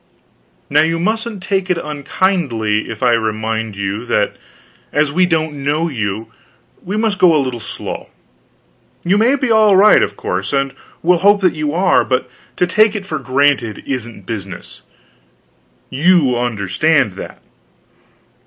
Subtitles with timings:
[0.67, 4.35] Now you mustn't take it unkindly if I remind you that
[4.91, 6.33] as we don't know you,
[6.83, 8.09] we must go a little slow.
[9.03, 12.65] You may be all right, of course, and we'll hope that you are; but to
[12.65, 14.81] take it for granted isn't business.
[15.91, 17.39] You understand that.